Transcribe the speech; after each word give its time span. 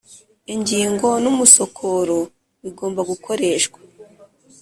ingingo 0.53 1.07
n 1.23 1.25
umusokoro 1.31 2.17
bigomba 2.63 3.01
gukoreshwa 3.09 3.79